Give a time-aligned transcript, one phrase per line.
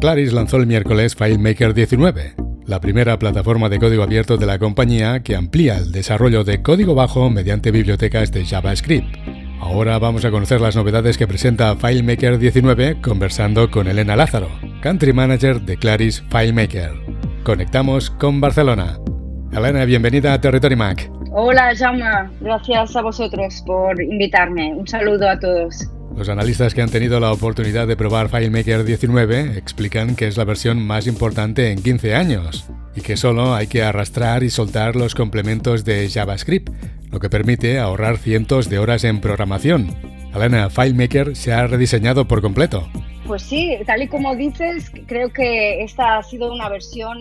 [0.00, 2.34] Claris lanzó el miércoles FileMaker 19,
[2.66, 6.94] la primera plataforma de código abierto de la compañía que amplía el desarrollo de código
[6.94, 9.06] bajo mediante bibliotecas de JavaScript.
[9.58, 14.48] Ahora vamos a conocer las novedades que presenta FileMaker 19 conversando con Elena Lázaro,
[14.82, 16.92] Country Manager de Claris FileMaker.
[17.42, 18.98] Conectamos con Barcelona.
[19.50, 21.10] Elena, bienvenida a Territory Mac.
[21.32, 22.04] Hola, Jaume.
[22.40, 24.74] Gracias a vosotros por invitarme.
[24.74, 25.88] Un saludo a todos.
[26.16, 30.44] Los analistas que han tenido la oportunidad de probar FileMaker 19 explican que es la
[30.44, 32.64] versión más importante en 15 años
[32.94, 36.70] y que solo hay que arrastrar y soltar los complementos de JavaScript,
[37.12, 39.94] lo que permite ahorrar cientos de horas en programación.
[40.34, 42.88] Elena, FileMaker se ha rediseñado por completo.
[43.26, 47.18] Pues sí, tal y como dices, creo que esta ha sido una versión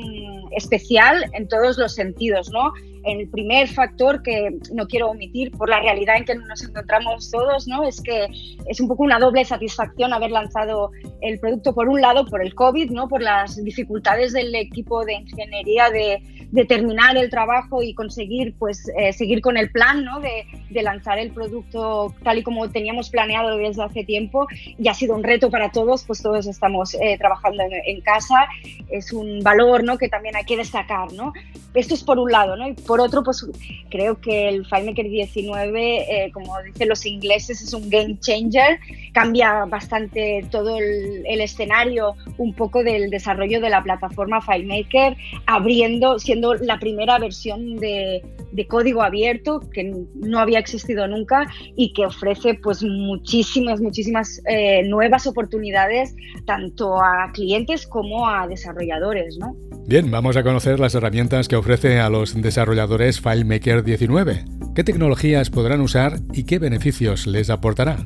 [0.52, 2.72] especial en todos los sentidos, ¿no?
[3.06, 7.68] El primer factor que no quiero omitir por la realidad en que nos encontramos todos,
[7.68, 7.84] ¿no?
[7.84, 8.28] Es que
[8.68, 10.92] es un poco una doble satisfacción haber lanzado
[11.22, 13.08] el producto por un lado por el COVID, ¿no?
[13.08, 16.22] Por las dificultades del equipo de ingeniería de,
[16.68, 20.20] terminar el trabajo y conseguir, pues, eh, seguir con el plan, ¿no?
[20.20, 20.46] De,
[20.82, 24.46] lanzar el producto tal y como teníamos planeado desde hace tiempo
[24.78, 28.46] y ha sido un reto para todos, pues todos estamos eh, trabajando en, en, casa.
[28.90, 29.98] Es un valor, ¿no?
[29.98, 31.32] Que también hay que destacar, ¿no?
[31.74, 32.68] Esto es por un lado, ¿no?
[32.68, 33.46] Y por otro, pues
[33.90, 38.80] creo que el FileMaker 19, eh, como dicen los ingleses, es un game changer,
[39.14, 46.56] cambia bastante todo el, escenario un poco del desarrollo de la plataforma FileMaker, abriendo, siendo
[46.56, 48.24] la primera versión de,
[48.68, 55.28] código abierto que no había existido nunca y que ofrece pues muchísimas, muchísimas eh, nuevas
[55.28, 59.56] oportunidades tanto a clientes como a desarrolladores, ¿no?
[59.88, 64.46] Bien, vamos a conocer las herramientas que ofrece a los desarrolladores FileMaker 19.
[64.74, 67.98] ¿Qué tecnologías podrán usar y qué beneficios les aportará?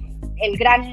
[0.41, 0.83] El gran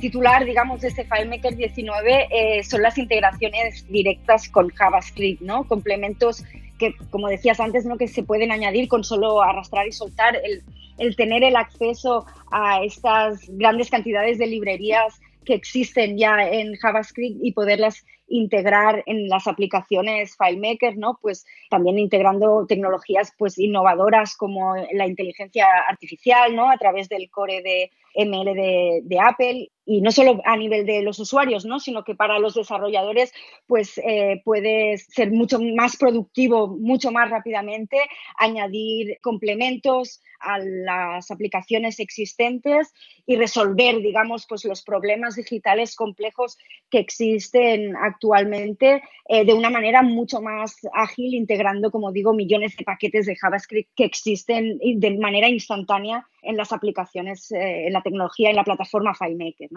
[0.00, 5.64] titular, digamos, de este FileMaker 19 eh, son las integraciones directas con JavaScript, ¿no?
[5.68, 6.44] Complementos
[6.78, 7.98] que, como decías antes, ¿no?
[7.98, 10.62] que se pueden añadir con solo arrastrar y soltar, el,
[10.98, 17.38] el tener el acceso a estas grandes cantidades de librerías que existen ya en JavaScript
[17.42, 21.18] y poderlas integrar en las aplicaciones FileMaker, ¿no?
[21.20, 26.70] Pues también integrando tecnologías pues innovadoras como la inteligencia artificial, ¿no?
[26.70, 31.18] A través del core de ML de, Apple y no solo a nivel de los
[31.18, 31.80] usuarios, ¿no?
[31.80, 33.32] sino que para los desarrolladores
[33.66, 37.96] pues eh, puede ser mucho más productivo, mucho más rápidamente,
[38.38, 42.92] añadir complementos a las aplicaciones existentes
[43.26, 46.56] y resolver, digamos, pues los problemas digitales complejos
[46.88, 52.84] que existen actualmente eh, de una manera mucho más ágil, integrando, como digo, millones de
[52.84, 58.50] paquetes de JavaScript que existen de manera instantánea en las aplicaciones, eh, en la tecnología,
[58.50, 59.68] en la plataforma FileMaker.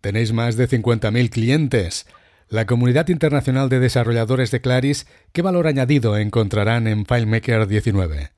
[0.00, 2.06] Tenéis más de 50.000 clientes.
[2.48, 8.30] La comunidad internacional de desarrolladores de Claris, ¿qué valor añadido encontrarán en FileMaker 19?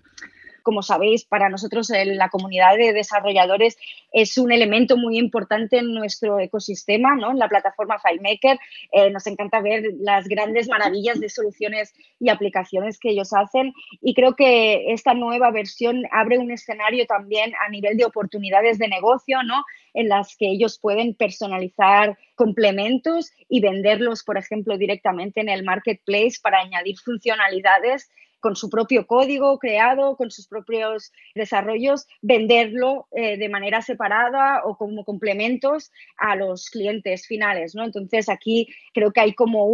[0.65, 3.77] Como sabéis, para nosotros la comunidad de desarrolladores
[4.13, 7.31] es un elemento muy importante en nuestro ecosistema, ¿no?
[7.31, 8.59] en la plataforma FileMaker.
[8.91, 14.15] Eh, nos encanta ver las grandes maravillas de soluciones y aplicaciones que ellos hacen y
[14.15, 19.43] creo que esta nueva versión abre un escenario también a nivel de oportunidades de negocio,
[19.45, 19.63] ¿no?
[19.95, 26.39] en las que ellos pueden personalizar complementos y venderlos, por ejemplo, directamente en el marketplace
[26.43, 28.11] para añadir funcionalidades
[28.45, 34.77] con su propio código creado, con sus propios desarrollos, venderlo eh, de manera separada o
[34.77, 37.75] como complementos a los clientes finales.
[37.75, 37.85] ¿no?
[37.85, 39.65] Entonces aquí creo que hay como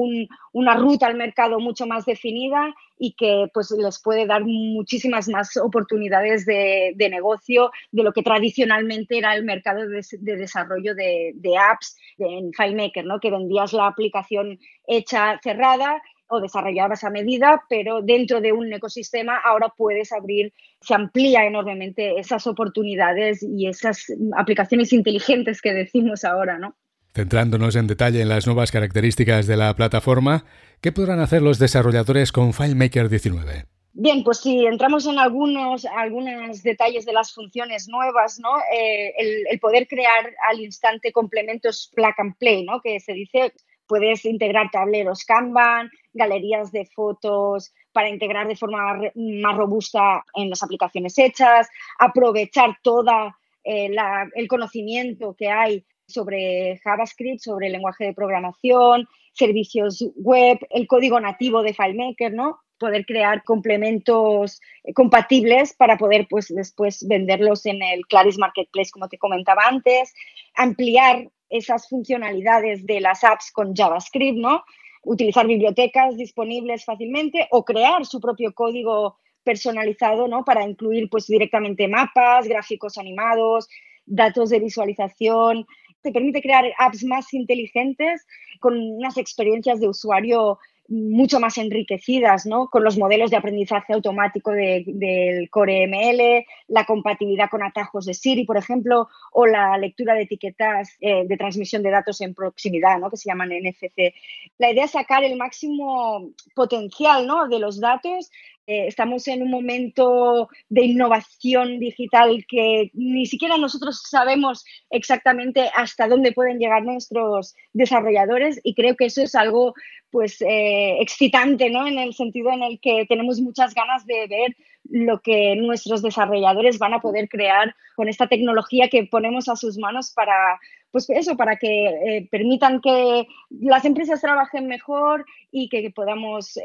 [0.52, 5.56] una ruta al mercado mucho más definida y que pues, les puede dar muchísimas más
[5.56, 10.02] oportunidades de, negocio de lo que tradicionalmente era el mercado de,
[10.36, 13.18] desarrollo de, apps en FileMaker, ¿no?
[13.18, 19.36] que vendías la aplicación hecha cerrada o desarrollabas a medida, pero dentro de un ecosistema
[19.44, 26.58] ahora puedes abrir, se amplía enormemente esas oportunidades y esas aplicaciones inteligentes que decimos ahora,
[26.58, 26.76] ¿no?
[27.12, 30.44] Centrándonos en detalle en las nuevas características de la plataforma,
[30.80, 33.64] ¿qué podrán hacer los desarrolladores con FileMaker 19?
[33.92, 38.56] Bien, pues si entramos en algunos, algunos detalles de las funciones nuevas, ¿no?
[38.72, 42.80] Eh, el, el, poder crear al instante complementos plug and play, ¿no?
[42.80, 43.52] que se dice
[43.90, 50.62] Puedes integrar tableros Kanban, galerías de fotos para integrar de forma más robusta en las
[50.62, 51.68] aplicaciones hechas,
[51.98, 53.34] aprovechar todo
[53.64, 53.90] eh,
[54.34, 61.20] el conocimiento que hay sobre JavaScript, sobre el lenguaje de programación, servicios web, el código
[61.20, 62.58] nativo de FileMaker, ¿no?
[62.78, 69.08] Poder crear complementos eh, compatibles para poder pues, después venderlos en el Claris Marketplace, como
[69.08, 70.12] te comentaba antes,
[70.54, 74.64] ampliar esas funcionalidades de las apps con JavaScript, ¿no?
[75.02, 80.44] Utilizar bibliotecas disponibles fácilmente o crear su propio código personalizado, ¿no?
[80.44, 83.68] Para incluir pues directamente mapas, gráficos animados,
[84.06, 85.66] datos de visualización.
[86.02, 88.26] Te permite crear apps más inteligentes
[88.60, 90.58] con unas experiencias de usuario
[90.90, 92.68] mucho más enriquecidas, ¿no?
[92.68, 98.44] Con los modelos de aprendizaje automático del Core ML, la compatibilidad con atajos de Siri,
[98.44, 103.08] por ejemplo, o la lectura de etiquetas eh, de transmisión de datos en proximidad, ¿no?
[103.08, 104.12] Que se llaman NFC.
[104.58, 107.46] La idea es sacar el máximo potencial, ¿no?
[107.46, 108.30] De los datos
[108.70, 116.06] eh, estamos en un momento de innovación digital que ni siquiera nosotros sabemos exactamente hasta
[116.06, 119.74] dónde pueden llegar nuestros desarrolladores y creo que eso es algo
[120.12, 121.84] pues eh, excitante, ¿no?
[121.84, 124.56] En el sentido en el que tenemos muchas ganas de ver
[124.90, 129.78] lo que nuestros desarrolladores van a poder crear con esta tecnología que ponemos a sus
[129.78, 130.58] manos para,
[130.90, 136.58] pues eso, para que eh, permitan que las empresas trabajen mejor y que podamos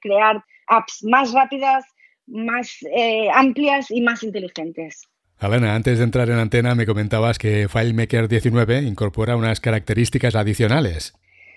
[0.00, 1.84] crear apps más rápidas,
[2.26, 5.08] más eh, amplias y más inteligentes.
[5.38, 11.14] Alena, antes de entrar en antena me comentabas que FileMaker 19 incorpora unas características adicionales.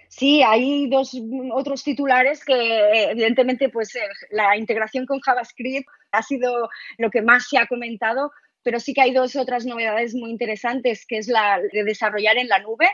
[0.09, 1.15] Sí, hay dos
[1.53, 4.01] otros titulares que evidentemente pues eh,
[4.31, 6.67] la integración con JavaScript ha sido
[6.97, 8.31] lo que más se ha comentado,
[8.63, 12.47] pero sí que hay dos otras novedades muy interesantes, que es la de desarrollar en
[12.47, 12.87] la nube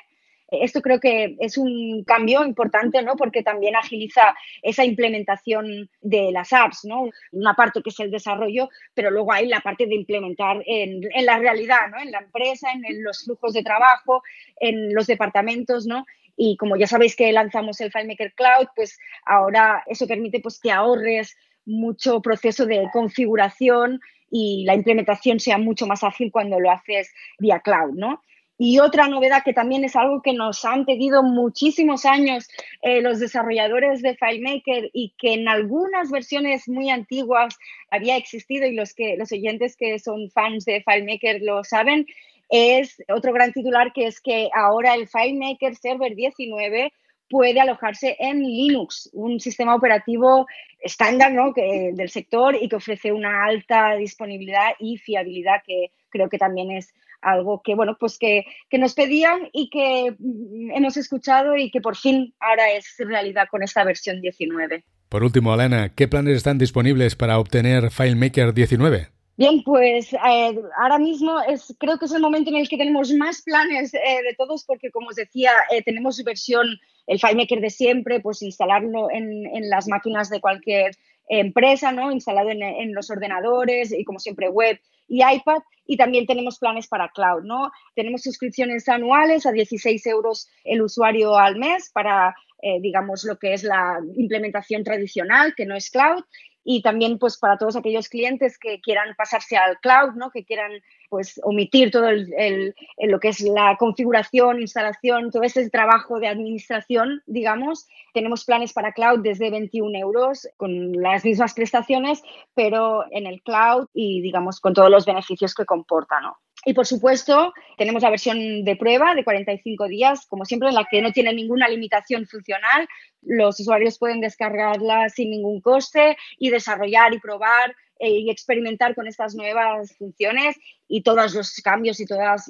[0.48, 3.16] esto creo que es un cambio importante, ¿no?
[3.16, 7.10] Porque también agiliza esa implementación de las apps, ¿no?
[7.32, 11.40] Una parte que es el desarrollo, pero luego hay la parte de implementar en, la
[11.40, 12.00] realidad, ¿no?
[12.00, 14.22] En la empresa, en los flujos de trabajo,
[14.60, 16.06] en los departamentos, ¿no?
[16.38, 20.72] Y como ya sabéis que lanzamos el FileMaker Cloud, pues ahora eso permite pues, que
[20.72, 21.36] ahorres
[21.66, 24.00] mucho proceso de configuración
[24.30, 28.22] y la implementación sea mucho más ágil cuando lo haces vía cloud, ¿no?
[28.58, 32.48] Y otra novedad que también es algo que nos han pedido muchísimos años
[32.82, 37.58] eh, los desarrolladores de FileMaker y que en algunas versiones muy antiguas
[37.90, 42.06] había existido y los, que, los oyentes que son fans de FileMaker lo saben,
[42.50, 46.92] es otro gran titular que es que ahora el FileMaker Server 19
[47.30, 50.46] puede alojarse en Linux, un sistema operativo
[50.80, 51.54] estándar ¿no?
[51.54, 56.72] que, del sector y que ofrece una alta disponibilidad y fiabilidad que creo que también
[56.72, 58.46] es algo que, bueno, pues que,
[58.78, 63.64] nos pedían y que mm, hemos escuchado y que por fin ahora es realidad con
[63.64, 64.84] esta versión 19.
[65.10, 69.15] Por último, Elena, ¿qué planes están disponibles para obtener FileMaker 19?
[69.38, 73.12] Bien, pues eh, ahora mismo es, creo que es el momento en el que tenemos
[73.14, 76.68] más planes eh, de todos porque, como os decía, eh, tenemos versión,
[77.08, 80.96] el FileMaker de siempre, pues instalarlo en, las máquinas de cualquier
[81.28, 82.12] empresa, ¿no?
[82.12, 86.88] Instalado en, en, los ordenadores y, como siempre, web y iPad y también tenemos planes
[86.88, 87.72] para cloud, ¿no?
[87.96, 93.54] Tenemos suscripciones anuales a 16 euros el usuario al mes para, eh, digamos, lo que
[93.54, 96.24] es la implementación tradicional, que no es cloud,
[96.68, 100.32] y también pues para todos aquellos clientes que quieran pasarse al cloud, ¿no?
[100.32, 100.72] que quieran
[101.10, 107.22] pues omitir todo el, lo que es la configuración, instalación, todo ese trabajo de administración,
[107.28, 107.88] digamos.
[108.14, 112.24] Tenemos planes para cloud desde 21 euros con las mismas prestaciones,
[112.56, 116.38] pero en el cloud y digamos con todos los beneficios que comporta, ¿no?
[116.66, 120.88] Y por supuesto, tenemos la versión de prueba de 45 días, como siempre, en la
[120.90, 122.88] que no tiene ninguna limitación funcional.
[123.22, 129.36] Los usuarios pueden descargarla sin ningún coste y desarrollar y probar y experimentar con estas
[129.36, 132.44] nuevas funciones y todos los cambios y todos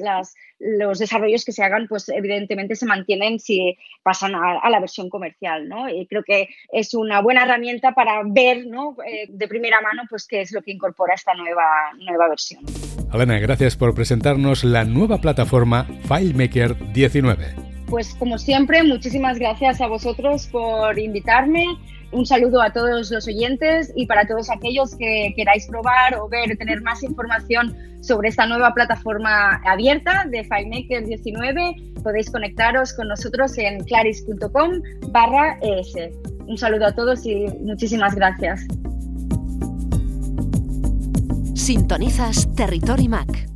[0.59, 5.69] los desarrollos que se hagan, pues evidentemente se mantienen si pasan a, la versión comercial,
[5.69, 5.87] ¿no?
[5.89, 8.97] Y creo que es una buena herramienta para ver, ¿no?
[9.05, 11.63] Eh, de primera mano, pues qué es lo que incorpora esta nueva,
[11.99, 12.63] nueva versión.
[13.13, 17.55] Elena, gracias por presentarnos la nueva plataforma FileMaker 19.
[17.87, 21.65] Pues como siempre, muchísimas gracias a vosotros por invitarme
[22.15, 26.57] un saludo a todos los oyentes y para todos aquellos que queráis probar o ver,
[26.57, 33.57] tener más información sobre esta nueva plataforma abierta de FileMaker 19, podéis conectaros con nosotros
[33.57, 34.81] en claris.com
[35.12, 35.93] barra ES.
[36.48, 38.65] Un saludo a todos y muchísimas gracias.
[41.53, 43.54] Sintonizas Territory Mac.